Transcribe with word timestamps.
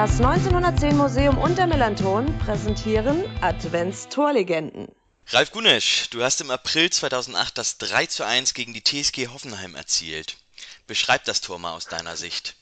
Das 0.00 0.18
1910 0.18 0.96
Museum 0.96 1.36
und 1.36 1.58
der 1.58 1.66
Melanton 1.66 2.24
präsentieren 2.38 3.22
Adventstorlegenden. 3.42 4.88
Ralf 5.26 5.52
Gunesch, 5.52 6.08
du 6.08 6.22
hast 6.22 6.40
im 6.40 6.50
April 6.50 6.88
2008 6.88 7.58
das 7.58 7.76
3 7.76 8.06
zu 8.06 8.24
1 8.24 8.54
gegen 8.54 8.72
die 8.72 8.80
TSG 8.80 9.28
Hoffenheim 9.28 9.74
erzielt. 9.74 10.38
Beschreib 10.86 11.24
das 11.24 11.42
Tor 11.42 11.58
mal 11.58 11.76
aus 11.76 11.86
deiner 11.86 12.16
Sicht. 12.16 12.56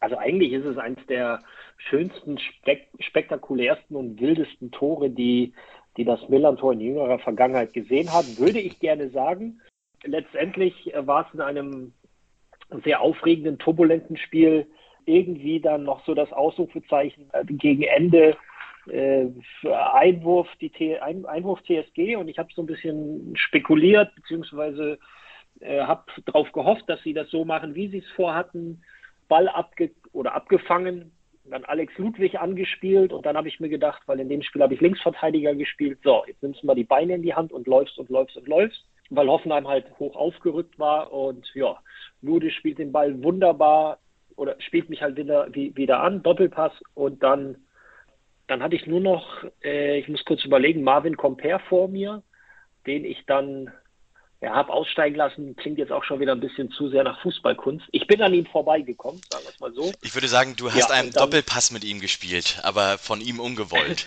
Also 0.00 0.18
eigentlich 0.18 0.54
ist 0.54 0.64
es 0.64 0.76
eines 0.76 0.98
der 1.06 1.44
schönsten, 1.88 2.40
spek 2.40 2.88
spektakulärsten 2.98 3.94
und 3.94 4.20
wildesten 4.20 4.72
Tore, 4.72 5.08
die, 5.08 5.54
die 5.96 6.04
das 6.04 6.28
Millantor 6.28 6.72
in 6.72 6.80
jüngerer 6.80 7.20
Vergangenheit 7.20 7.74
gesehen 7.74 8.12
hat, 8.12 8.38
würde 8.38 8.58
ich 8.58 8.80
gerne 8.80 9.10
sagen. 9.10 9.60
Letztendlich 10.02 10.74
war 10.96 11.28
es 11.28 11.32
in 11.32 11.42
einem 11.42 11.92
sehr 12.84 13.02
aufregenden, 13.02 13.56
turbulenten 13.60 14.16
Spiel 14.16 14.66
irgendwie 15.06 15.60
dann 15.60 15.84
noch 15.84 16.04
so 16.04 16.14
das 16.14 16.32
Ausrufezeichen 16.32 17.30
äh, 17.32 17.44
gegen 17.44 17.82
Ende 17.82 18.36
äh, 18.88 19.26
Einwurf, 19.68 20.48
die 20.60 20.70
T 20.70 20.98
Ein 20.98 21.26
Einwurf 21.26 21.60
TSG 21.62 22.16
und 22.16 22.28
ich 22.28 22.38
habe 22.38 22.48
so 22.54 22.62
ein 22.62 22.66
bisschen 22.66 23.34
spekuliert, 23.36 24.14
beziehungsweise 24.14 24.98
äh, 25.60 25.80
habe 25.80 26.04
darauf 26.24 26.52
gehofft, 26.52 26.84
dass 26.88 27.02
sie 27.02 27.14
das 27.14 27.30
so 27.30 27.44
machen, 27.44 27.74
wie 27.74 27.88
sie 27.88 27.98
es 27.98 28.10
vorhatten. 28.12 28.82
Ball 29.28 29.48
abge 29.48 29.90
oder 30.12 30.34
abgefangen, 30.34 31.12
dann 31.44 31.64
Alex 31.64 31.96
Ludwig 31.98 32.38
angespielt. 32.38 33.12
Und 33.12 33.26
dann 33.26 33.36
habe 33.36 33.48
ich 33.48 33.58
mir 33.60 33.68
gedacht, 33.68 34.02
weil 34.06 34.20
in 34.20 34.28
dem 34.28 34.42
Spiel 34.42 34.62
habe 34.62 34.74
ich 34.74 34.80
Linksverteidiger 34.80 35.54
gespielt, 35.54 35.98
so, 36.04 36.24
jetzt 36.26 36.42
nimmst 36.42 36.62
du 36.62 36.66
mal 36.66 36.74
die 36.74 36.84
Beine 36.84 37.14
in 37.14 37.22
die 37.22 37.34
Hand 37.34 37.52
und 37.52 37.66
läufst 37.66 37.98
und 37.98 38.08
läufst 38.08 38.36
und 38.36 38.46
läufst, 38.46 38.84
weil 39.10 39.28
Hoffenheim 39.28 39.66
halt 39.66 39.86
hoch 39.98 40.14
aufgerückt 40.14 40.78
war. 40.78 41.12
Und 41.12 41.50
ja, 41.54 41.76
Lude 42.22 42.50
spielt 42.50 42.78
den 42.78 42.92
Ball 42.92 43.22
wunderbar 43.22 43.98
oder 44.36 44.56
spielt 44.60 44.90
mich 44.90 45.02
halt 45.02 45.16
wieder, 45.16 45.52
wieder 45.52 46.00
an, 46.00 46.22
Doppelpass 46.22 46.72
und 46.94 47.22
dann, 47.22 47.56
dann 48.46 48.62
hatte 48.62 48.76
ich 48.76 48.86
nur 48.86 49.00
noch, 49.00 49.44
äh, 49.64 49.98
ich 49.98 50.08
muss 50.08 50.24
kurz 50.24 50.44
überlegen, 50.44 50.82
Marvin 50.82 51.16
Comper 51.16 51.58
vor 51.68 51.88
mir, 51.88 52.22
den 52.86 53.04
ich 53.04 53.24
dann 53.26 53.72
ja, 54.42 54.54
habe 54.54 54.72
aussteigen 54.72 55.16
lassen, 55.16 55.56
klingt 55.56 55.78
jetzt 55.78 55.92
auch 55.92 56.04
schon 56.04 56.20
wieder 56.20 56.32
ein 56.32 56.40
bisschen 56.40 56.70
zu 56.70 56.90
sehr 56.90 57.04
nach 57.04 57.20
Fußballkunst. 57.22 57.86
Ich 57.92 58.06
bin 58.06 58.20
an 58.20 58.34
ihm 58.34 58.46
vorbeigekommen, 58.46 59.20
sagen 59.30 59.44
wir 59.44 59.50
es 59.50 59.60
mal 59.60 59.72
so. 59.72 59.92
Ich 60.02 60.14
würde 60.14 60.28
sagen, 60.28 60.54
du 60.56 60.70
hast 60.70 60.90
ja, 60.90 60.94
einen 60.94 61.10
dann, 61.10 61.24
Doppelpass 61.24 61.72
mit 61.72 61.84
ihm 61.84 62.00
gespielt, 62.00 62.60
aber 62.62 62.98
von 62.98 63.22
ihm 63.22 63.40
ungewollt. 63.40 64.06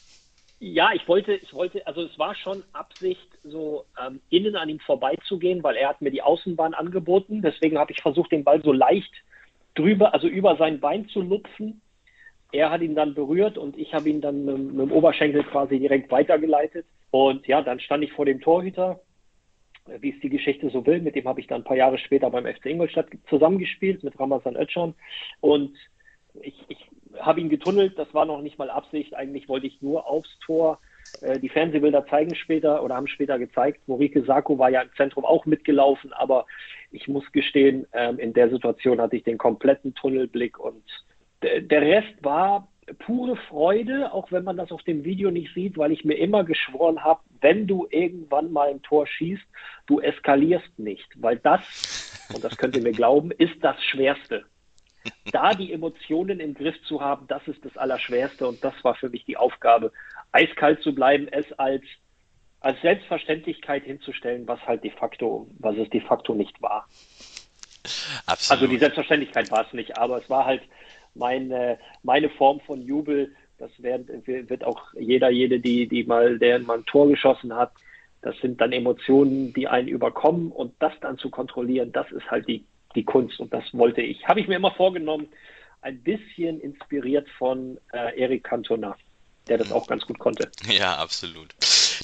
ja, 0.58 0.90
ich 0.92 1.06
wollte, 1.06 1.34
ich 1.34 1.54
wollte, 1.54 1.86
also 1.86 2.02
es 2.02 2.18
war 2.18 2.34
schon 2.34 2.64
Absicht, 2.72 3.28
so 3.44 3.86
ähm, 4.04 4.20
innen 4.28 4.56
an 4.56 4.68
ihm 4.68 4.80
vorbeizugehen, 4.80 5.62
weil 5.62 5.76
er 5.76 5.90
hat 5.90 6.02
mir 6.02 6.10
die 6.10 6.22
Außenbahn 6.22 6.74
angeboten. 6.74 7.40
Deswegen 7.40 7.78
habe 7.78 7.92
ich 7.92 8.02
versucht, 8.02 8.32
den 8.32 8.44
Ball 8.44 8.60
so 8.62 8.72
leicht 8.72 9.12
drüber, 9.80 10.14
also 10.14 10.26
über 10.28 10.56
sein 10.56 10.80
Bein 10.80 11.08
zu 11.08 11.20
lupfen. 11.20 11.80
Er 12.52 12.70
hat 12.70 12.82
ihn 12.82 12.94
dann 12.94 13.14
berührt 13.14 13.58
und 13.58 13.78
ich 13.78 13.94
habe 13.94 14.08
ihn 14.08 14.20
dann 14.20 14.44
mit, 14.44 14.58
mit 14.58 14.90
dem 14.90 14.92
Oberschenkel 14.92 15.44
quasi 15.44 15.78
direkt 15.78 16.10
weitergeleitet. 16.10 16.86
Und 17.10 17.46
ja, 17.46 17.62
dann 17.62 17.80
stand 17.80 18.04
ich 18.04 18.12
vor 18.12 18.24
dem 18.24 18.40
Torhüter, 18.40 19.00
wie 20.00 20.10
es 20.10 20.20
die 20.20 20.30
Geschichte 20.30 20.70
so 20.70 20.84
will. 20.86 21.00
Mit 21.00 21.14
dem 21.14 21.26
habe 21.26 21.40
ich 21.40 21.46
dann 21.46 21.62
ein 21.62 21.64
paar 21.64 21.76
Jahre 21.76 21.98
später 21.98 22.30
beim 22.30 22.46
FC 22.46 22.66
Ingolstadt 22.66 23.06
zusammengespielt, 23.28 24.02
mit 24.02 24.18
Ramazan 24.18 24.56
Özcan. 24.56 24.94
Und 25.40 25.76
ich, 26.42 26.54
ich 26.68 26.90
habe 27.18 27.40
ihn 27.40 27.48
getunnelt, 27.48 27.98
das 27.98 28.12
war 28.14 28.24
noch 28.24 28.42
nicht 28.42 28.58
mal 28.58 28.70
Absicht. 28.70 29.14
Eigentlich 29.14 29.48
wollte 29.48 29.66
ich 29.66 29.80
nur 29.82 30.08
aufs 30.08 30.38
Tor. 30.44 30.78
Äh, 31.20 31.38
die 31.38 31.48
Fernsehbilder 31.48 32.06
zeigen 32.06 32.34
später 32.34 32.82
oder 32.82 32.96
haben 32.96 33.08
später 33.08 33.38
gezeigt, 33.38 33.86
Morike 33.86 34.22
Sako 34.24 34.58
war 34.58 34.70
ja 34.70 34.82
im 34.82 34.90
Zentrum 34.96 35.24
auch 35.24 35.46
mitgelaufen, 35.46 36.12
aber 36.12 36.46
ich 36.90 37.08
muss 37.08 37.30
gestehen, 37.32 37.86
ähm, 37.92 38.18
in 38.18 38.32
der 38.32 38.50
Situation 38.50 39.00
hatte 39.00 39.16
ich 39.16 39.24
den 39.24 39.38
kompletten 39.38 39.94
Tunnelblick 39.94 40.58
und 40.58 40.84
der 41.42 41.80
Rest 41.80 42.22
war 42.22 42.68
pure 42.98 43.36
Freude, 43.36 44.12
auch 44.12 44.30
wenn 44.32 44.44
man 44.44 44.56
das 44.56 44.72
auf 44.72 44.82
dem 44.82 45.04
Video 45.04 45.30
nicht 45.30 45.54
sieht, 45.54 45.78
weil 45.78 45.92
ich 45.92 46.04
mir 46.04 46.14
immer 46.14 46.44
geschworen 46.44 47.02
habe, 47.02 47.20
wenn 47.40 47.66
du 47.66 47.86
irgendwann 47.90 48.52
mal 48.52 48.68
ein 48.68 48.82
Tor 48.82 49.06
schießt, 49.06 49.42
du 49.86 50.00
eskalierst 50.00 50.78
nicht, 50.78 51.08
weil 51.16 51.38
das, 51.38 52.28
und 52.34 52.44
das 52.44 52.56
könnt 52.56 52.76
ihr 52.76 52.82
mir 52.82 52.92
glauben, 52.92 53.30
ist 53.30 53.62
das 53.62 53.82
Schwerste. 53.82 54.44
Da 55.32 55.54
die 55.54 55.72
Emotionen 55.72 56.40
im 56.40 56.54
Griff 56.54 56.76
zu 56.82 57.00
haben, 57.00 57.26
das 57.26 57.46
ist 57.48 57.64
das 57.64 57.76
Allerschwerste 57.76 58.46
und 58.46 58.62
das 58.62 58.74
war 58.82 58.94
für 58.94 59.08
mich 59.08 59.24
die 59.24 59.36
Aufgabe, 59.36 59.92
eiskalt 60.32 60.82
zu 60.82 60.94
bleiben, 60.94 61.28
es 61.28 61.50
als, 61.58 61.82
als 62.60 62.80
Selbstverständlichkeit 62.82 63.84
hinzustellen, 63.84 64.46
was 64.46 64.60
halt 64.66 64.84
de 64.84 64.90
facto, 64.90 65.48
was 65.58 65.76
es 65.76 65.90
de 65.90 66.00
facto 66.00 66.34
nicht 66.34 66.60
war. 66.62 66.86
Absolut. 68.26 68.62
Also 68.62 68.66
die 68.72 68.78
Selbstverständlichkeit 68.78 69.50
war 69.50 69.66
es 69.66 69.72
nicht, 69.72 69.96
aber 69.96 70.18
es 70.18 70.28
war 70.28 70.44
halt 70.44 70.62
meine, 71.14 71.78
meine 72.02 72.28
Form 72.30 72.60
von 72.60 72.82
Jubel. 72.82 73.34
Das 73.58 73.70
wird, 73.78 74.08
wird 74.26 74.64
auch 74.64 74.82
jeder, 74.98 75.30
jede, 75.30 75.60
die, 75.60 75.86
die 75.86 76.04
mal, 76.04 76.38
der 76.38 76.58
mal 76.60 76.78
ein 76.78 76.86
Tor 76.86 77.08
geschossen 77.08 77.54
hat, 77.54 77.72
das 78.22 78.36
sind 78.38 78.60
dann 78.60 78.72
Emotionen, 78.72 79.52
die 79.54 79.66
einen 79.66 79.88
überkommen 79.88 80.52
und 80.52 80.74
das 80.78 80.92
dann 81.00 81.18
zu 81.18 81.30
kontrollieren, 81.30 81.92
das 81.92 82.10
ist 82.12 82.30
halt 82.30 82.48
die, 82.48 82.64
die 82.94 83.04
Kunst 83.04 83.40
und 83.40 83.52
das 83.52 83.64
wollte 83.72 84.02
ich. 84.02 84.26
Habe 84.26 84.40
ich 84.40 84.48
mir 84.48 84.56
immer 84.56 84.72
vorgenommen, 84.72 85.28
ein 85.82 86.02
bisschen 86.02 86.60
inspiriert 86.60 87.28
von 87.38 87.78
äh, 87.92 88.20
Eric 88.20 88.44
Cantona, 88.44 88.96
der 89.48 89.58
das 89.58 89.72
auch 89.72 89.86
ganz 89.86 90.04
gut 90.06 90.18
konnte. 90.18 90.50
Ja, 90.66 90.96
absolut. 90.96 91.54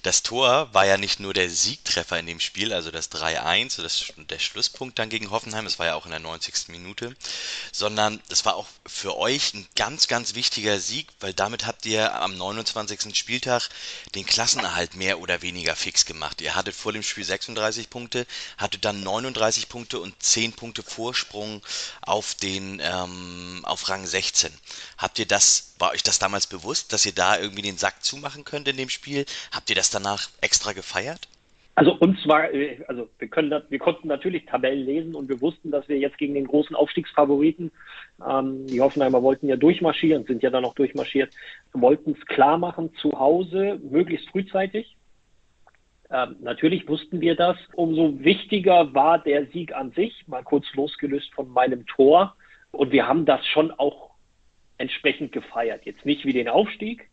Das 0.03 0.23
Tor 0.23 0.73
war 0.73 0.87
ja 0.87 0.97
nicht 0.97 1.21
nur 1.21 1.35
der 1.35 1.51
Siegtreffer 1.51 2.19
in 2.19 2.27
dem 2.27 2.41
Spiel, 2.41 2.73
also 2.73 2.91
das 2.91 3.11
3-1, 3.11 3.83
das, 3.83 4.05
der 4.17 4.39
Schlusspunkt 4.39 4.99
dann 4.99 5.09
gegen 5.09 5.31
Hoffenheim, 5.31 5.65
das 5.65 5.79
war 5.79 5.87
ja 5.87 5.95
auch 5.95 6.05
in 6.05 6.11
der 6.11 6.21
90. 6.21 6.69
Minute, 6.69 7.17
sondern 7.73 8.21
es 8.29 8.45
war 8.45 8.57
auch 8.57 8.67
für 8.87 9.17
euch 9.17 9.55
ein 9.55 9.67
ganz, 9.75 10.07
ganz 10.09 10.35
wichtiger 10.35 10.79
Sieg, 10.79 11.09
weil 11.21 11.33
damit 11.35 11.67
habt 11.67 11.87
ihr 11.87 12.15
am 12.21 12.37
29. 12.37 13.17
Spieltag 13.17 13.69
den 14.15 14.27
Klassenerhalt 14.27 14.97
mehr 14.97 15.21
oder 15.21 15.43
weniger 15.43 15.75
fix 15.77 16.05
gemacht. 16.05 16.41
Ihr 16.41 16.55
hattet 16.55 16.75
vor 16.75 16.93
dem 16.93 17.03
Spiel 17.03 17.25
36 17.25 17.91
Punkte, 17.91 18.27
hattet 18.59 18.85
dann 18.85 19.03
39 19.03 19.69
Punkte 19.69 20.01
und 20.01 20.15
10 20.23 20.53
Punkte 20.53 20.83
Vorsprung 20.83 21.63
auf 22.03 22.35
den 22.35 22.81
ähm, 22.83 23.61
auf 23.65 23.89
Rang 23.89 24.07
16. 24.07 24.53
Habt 24.99 25.19
ihr 25.19 25.27
das, 25.27 25.73
war 25.79 25.91
euch 25.91 26.03
das 26.03 26.19
damals 26.19 26.47
bewusst, 26.47 26.93
dass 26.93 27.07
ihr 27.07 27.13
da 27.13 27.39
irgendwie 27.39 27.63
den 27.63 27.79
Sack 27.79 28.05
zumachen 28.05 28.45
könnt 28.45 28.69
in 28.69 28.77
dem 28.77 28.89
Spiel? 28.89 29.27
Habt 29.51 29.71
ihr 29.71 29.77
das 29.77 29.86
danach 29.91 30.29
extra 30.41 30.73
gefeiert? 30.73 31.29
Also 31.77 31.93
uns 31.93 32.27
war, 32.27 32.53
äh, 32.53 32.83
also 32.89 33.09
wir 33.19 33.29
können, 33.29 33.63
wir 33.69 33.79
konnten 33.79 34.09
natürlich 34.09 34.47
Tabellen 34.47 34.87
lesen 34.87 35.15
und 35.15 35.29
wir 35.29 35.41
wussten, 35.43 35.71
dass 35.71 35.87
wir 35.89 35.99
jetzt 35.99 36.17
gegen 36.17 36.33
den 36.33 36.47
großen 36.47 36.75
Aufstiegsfavoriten, 36.75 37.71
ähm, 38.27 38.67
die 38.67 38.81
Hoffenheimer 38.81 39.23
wollten 39.23 39.47
ja 39.47 39.57
durchmarschieren, 39.57 40.25
sind 40.25 40.43
ja 40.43 40.49
dann 40.49 40.65
auch 40.65 40.75
durchmarschiert, 40.75 41.35
wollten 41.75 42.17
es 42.19 42.27
klar 42.27 42.57
machen 42.57 42.95
zu 43.03 43.19
Hause, 43.19 43.79
möglichst 43.91 44.29
frühzeitig. 44.31 44.97
Ähm, 46.11 46.37
natürlich 46.41 46.89
wussten 46.89 47.21
wir 47.21 47.35
das. 47.35 47.59
Umso 47.75 48.25
wichtiger 48.25 48.95
war 48.95 49.19
der 49.19 49.47
Sieg 49.49 49.75
an 49.75 49.91
sich, 49.93 50.27
mal 50.29 50.43
kurz 50.43 50.65
losgelöst 50.75 51.33
von 51.35 51.51
meinem 51.51 51.85
Tor. 51.87 52.37
Und 52.71 52.91
wir 52.91 53.07
haben 53.07 53.27
das 53.27 53.45
schon 53.47 53.71
auch 53.73 54.13
entsprechend 54.79 55.33
gefeiert. 55.33 55.85
Jetzt 55.85 56.07
nicht 56.07 56.25
wie 56.25 56.33
den 56.33 56.49
Aufstieg, 56.49 57.11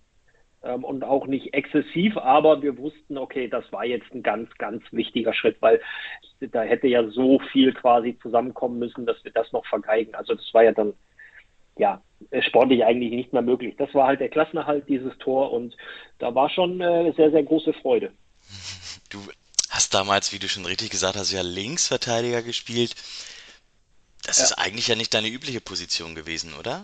ähm, 0.64 0.84
und 0.84 1.04
auch 1.04 1.28
nicht 1.28 1.54
exzessiv, 1.54 2.18
aber 2.18 2.62
wir 2.62 2.78
wussten, 2.78 3.18
okay, 3.18 3.48
das 3.48 3.70
war 3.72 3.86
jetzt 3.86 4.14
ein 4.14 4.24
ganz, 4.24 4.50
ganz 4.58 4.84
wichtiger 4.92 5.34
Schritt, 5.34 5.58
weil 5.62 5.82
da 6.40 6.64
hätte 6.64 6.88
ja 6.88 7.08
so 7.10 7.40
viel 7.52 7.74
quasi 7.74 8.18
zusammenkommen 8.22 8.80
müssen, 8.80 9.06
dass 9.06 9.24
wir 9.24 9.32
das 9.32 9.52
noch 9.52 9.66
vergeigen. 9.66 10.16
Also 10.16 10.34
das 10.36 10.54
war 10.54 10.64
ja 10.64 10.72
dann 10.72 10.94
ja 11.78 12.02
sportlich 12.42 12.84
eigentlich 12.86 13.12
nicht 13.12 13.34
mehr 13.34 13.42
möglich. 13.42 13.76
Das 13.78 13.94
war 13.94 14.08
halt 14.08 14.20
der 14.20 14.30
Klassenerhalt 14.30 14.88
dieses 14.88 15.18
Tor 15.18 15.52
und 15.52 15.76
da 16.20 16.34
war 16.34 16.50
schon 16.50 16.80
äh, 16.82 17.14
sehr, 17.16 17.32
sehr 17.32 17.44
große 17.44 17.74
Freude. 17.74 18.12
Du 19.10 19.20
hast 19.70 19.94
damals, 19.94 20.34
wie 20.34 20.40
du 20.40 20.48
schon 20.48 20.66
richtig 20.66 20.92
gesagt 20.92 21.16
hast, 21.16 21.32
ja 21.32 21.42
Linksverteidiger 21.42 22.42
gespielt. 22.42 22.96
Das 24.26 24.38
ja. 24.38 24.46
ist 24.46 24.54
eigentlich 24.54 24.88
ja 24.88 24.96
nicht 24.96 25.14
deine 25.14 25.28
übliche 25.28 25.62
Position 25.62 26.16
gewesen, 26.16 26.54
oder? 26.54 26.84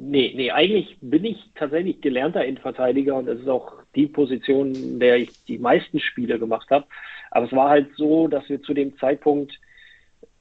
Nee, 0.00 0.32
nee, 0.36 0.52
eigentlich 0.52 0.96
bin 1.00 1.24
ich 1.24 1.50
tatsächlich 1.56 2.00
gelernter 2.00 2.44
Innenverteidiger 2.44 3.16
und 3.16 3.26
das 3.26 3.40
ist 3.40 3.48
auch 3.48 3.72
die 3.96 4.06
Position, 4.06 4.72
in 4.72 5.00
der 5.00 5.16
ich 5.16 5.44
die 5.46 5.58
meisten 5.58 5.98
Spiele 5.98 6.38
gemacht 6.38 6.70
habe. 6.70 6.86
Aber 7.32 7.46
es 7.46 7.52
war 7.52 7.68
halt 7.68 7.88
so, 7.96 8.28
dass 8.28 8.48
wir 8.48 8.62
zu 8.62 8.74
dem 8.74 8.96
Zeitpunkt, 8.98 9.58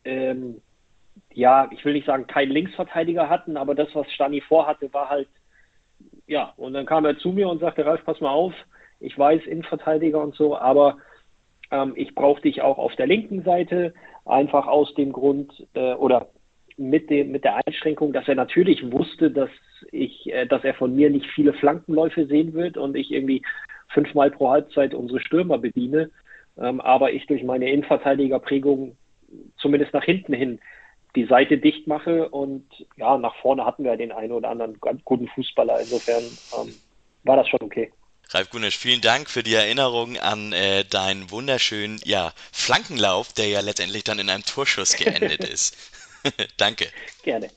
ähm, 0.06 0.62
ja, 1.34 1.68
ich 1.72 1.84
will 1.84 1.94
nicht 1.94 2.06
sagen, 2.06 2.28
keinen 2.28 2.52
Linksverteidiger 2.52 3.30
hatten, 3.30 3.58
aber 3.58 3.74
das, 3.74 3.88
was 3.96 4.12
Stani 4.12 4.42
vorhatte, 4.42 4.94
war 4.94 5.10
halt, 5.10 5.30
ja, 6.28 6.54
und 6.58 6.74
dann 6.74 6.86
kam 6.86 7.06
er 7.06 7.18
zu 7.18 7.30
mir 7.30 7.50
und 7.50 7.58
sagte, 7.60 7.84
Ralf, 7.84 8.06
pass 8.06 8.22
mal 8.22 8.30
auf, 8.30 8.54
ich 9.00 9.18
weiß, 9.18 9.44
Innenverteidiger 9.48 10.22
und 10.22 10.36
so, 10.36 10.56
aber 10.56 11.00
ähm, 11.72 11.94
ich 11.96 12.14
brauche 12.14 12.42
dich 12.42 12.62
auch 12.62 12.78
auf 12.78 12.96
der 12.96 13.08
linken 13.08 13.42
Seite, 13.42 13.96
einfach 14.24 14.68
aus 14.68 14.94
dem 14.94 15.12
Grund, 15.14 15.66
äh, 15.74 15.96
oder 15.96 16.30
mit, 16.78 17.10
dem, 17.10 17.32
mit 17.32 17.44
der 17.44 17.66
Einschränkung, 17.66 18.14
dass 18.14 18.28
er 18.28 18.36
natürlich 18.36 18.92
wusste, 18.92 19.32
dass 19.32 19.50
ich, 19.92 20.32
äh, 20.32 20.46
dass 20.46 20.64
er 20.64 20.74
von 20.74 20.96
mir 20.96 21.10
nicht 21.10 21.26
viele 21.34 21.54
Flankenläufe 21.54 22.28
sehen 22.28 22.54
wird 22.54 22.78
und 22.78 22.96
ich 22.96 23.12
irgendwie 23.12 23.42
fünfmal 23.90 24.32
pro 24.32 24.50
Halbzeit 24.50 24.94
unsere 24.94 25.20
Stürmer 25.20 25.58
bediene, 25.58 26.12
ähm, 26.60 26.82
aber 26.82 27.12
ich 27.12 27.26
durch 27.28 27.44
meine 27.44 27.70
Innenverteidigerprägung 27.70 28.96
zumindest 29.58 29.94
nach 29.94 30.04
hinten 30.04 30.34
hin 30.34 30.60
die 31.16 31.26
Seite 31.26 31.58
dicht 31.58 31.88
mache. 31.88 32.30
Und 32.30 32.66
ja, 32.96 33.18
nach 33.18 33.36
vorne 33.38 33.66
hatten 33.66 33.84
wir 33.84 33.98
den 33.98 34.12
einen 34.12 34.32
oder 34.32 34.50
anderen 34.50 34.80
guten 34.80 35.28
Fußballer. 35.28 35.80
Insofern 35.80 36.24
ähm, 36.60 36.74
war 37.24 37.38
das 37.38 37.48
schon 37.50 37.62
okay. 37.62 37.92
Ralf 38.30 38.50
Gunisch, 38.50 38.78
vielen 38.78 39.00
Dank 39.00 39.30
für 39.30 39.42
die 39.42 39.54
Erinnerung 39.54 40.18
an 40.18 40.52
äh, 40.52 40.84
deinen 40.84 41.32
wunderschönen 41.32 42.00
ja, 42.04 42.34
Flankenlauf, 42.52 43.32
der 43.32 43.48
ja 43.48 43.62
letztendlich 43.62 44.04
dann 44.04 44.20
in 44.20 44.30
einem 44.30 44.44
Torschuss 44.44 44.96
geendet 44.98 45.46
ist. 45.46 45.97
Danke. 46.58 46.88
Gerne. 47.24 47.50